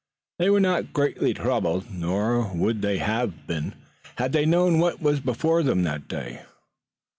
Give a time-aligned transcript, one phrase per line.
[0.39, 3.75] They were not greatly troubled, nor would they have been
[4.15, 6.41] had they known what was before them that day.